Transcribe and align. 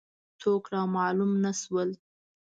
څوک 0.41 0.63
را 0.73 0.81
معلوم 0.95 1.31
نه 1.43 1.51
شول. 1.61 1.89